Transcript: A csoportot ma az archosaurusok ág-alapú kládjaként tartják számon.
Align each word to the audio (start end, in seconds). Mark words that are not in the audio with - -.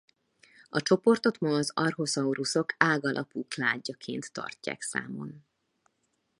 A 0.69 0.81
csoportot 0.81 1.39
ma 1.39 1.49
az 1.55 1.71
archosaurusok 1.75 2.73
ág-alapú 2.77 3.45
kládjaként 3.47 4.33
tartják 4.33 4.81
számon. 4.81 5.45